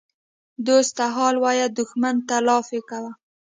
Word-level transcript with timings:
ـ 0.33 0.65
دوست 0.67 0.91
ته 0.97 1.05
حال 1.15 1.35
وایه 1.43 1.67
دښمن 1.77 2.15
ته 2.27 2.35
لافي 2.47 2.79
کوه. 2.89 3.11